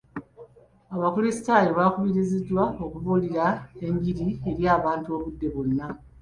[0.95, 3.45] Abakulisitaayo bakubirizibwa okubuulira
[3.85, 5.87] engiri eri abantu obudde bwonna.